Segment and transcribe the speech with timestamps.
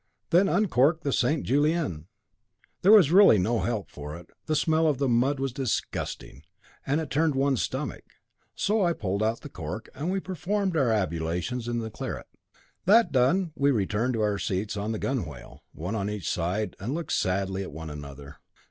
[0.31, 2.07] "Then uncork the Saint Julien."
[2.81, 4.31] There was really no help for it.
[4.47, 6.41] The smell of the mud was disgusting,
[6.87, 8.03] and it turned one's stomach.
[8.55, 12.25] So I pulled out the cork, and we performed our ablutions in the claret.
[12.85, 16.95] That done, we returned to our seats on the gunwale, one on each side, and
[16.95, 18.39] looked sadly at one another.